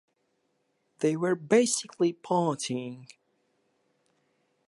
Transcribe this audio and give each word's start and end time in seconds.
They 0.97 1.15
were 1.15 1.35
basically 1.35 2.11
partying. 2.13 3.05